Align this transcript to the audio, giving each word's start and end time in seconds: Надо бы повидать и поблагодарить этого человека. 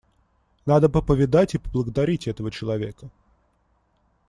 Надо 0.65 0.89
бы 0.89 1.03
повидать 1.03 1.53
и 1.53 1.59
поблагодарить 1.59 2.27
этого 2.27 2.49
человека. 2.49 3.11